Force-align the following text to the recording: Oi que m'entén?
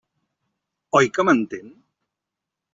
Oi 1.01 1.11
que 1.19 1.27
m'entén? 1.29 1.69